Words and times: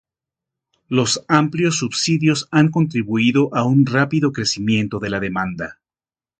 Los 0.89 1.23
amplios 1.27 1.75
subsidios 1.77 2.47
han 2.49 2.71
contribuido 2.71 3.53
a 3.53 3.65
un 3.65 3.85
rápido 3.85 4.31
crecimiento 4.31 4.97
de 4.97 5.09
la 5.11 5.19
demanda. 5.19 5.79